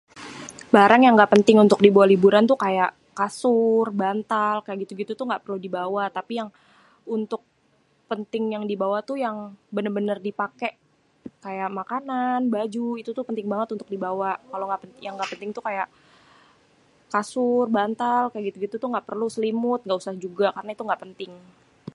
Barang 0.75 1.01
yang 1.05 1.13
gak 1.19 1.31
penting 1.35 1.57
untuk 1.65 1.79
dibawa 1.85 2.05
liburan 2.13 2.43
tuh 2.51 2.59
kaya 2.63 2.85
kasur, 3.19 3.85
bantal 4.01 4.55
kaya 4.65 4.75
gitu-gitu 4.83 5.11
tuh 5.19 5.25
gak 5.31 5.43
perlu 5.43 5.57
dibawa 5.65 6.03
tapi 6.17 6.33
yang 6.39 6.49
untuk 7.15 7.41
penting 8.11 8.43
dibawa 8.71 8.97
tuh 9.09 9.17
yang 9.25 9.35
bener-bener 9.75 10.17
dipake 10.27 10.69
kaya 11.45 11.65
makanan, 11.79 12.39
baju 12.55 12.85
itu 13.01 13.09
tuh 13.17 13.25
penting 13.29 13.47
banget 13.53 13.69
untuk 13.75 13.89
dibawa 13.93 14.31
kalo 14.51 14.65
yang 15.05 15.13
gak 15.19 15.31
penting 15.33 15.51
tuh 15.57 15.63
kaya 15.67 15.83
kasur, 17.13 17.65
bantal, 17.77 18.23
kaya 18.33 18.41
gitu 18.49 18.75
tuh 18.83 18.89
gak 18.95 19.05
penting, 19.07 19.29
selimut 19.35 19.81
gausah 19.89 20.15
juga 20.25 20.47
karena 20.57 20.71
itu 20.75 20.81
gak 20.89 21.01
penting 21.05 21.31